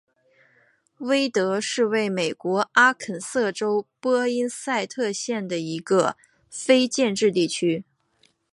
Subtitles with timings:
[0.97, 6.17] 威德是位于美国阿肯色州波因塞特县的一个
[6.49, 7.85] 非建制地区。